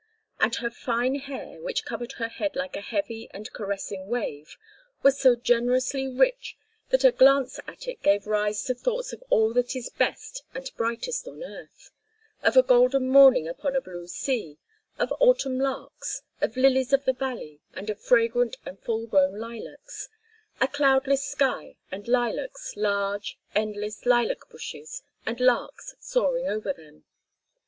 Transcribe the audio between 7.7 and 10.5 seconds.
it gave rise to thoughts of all that is best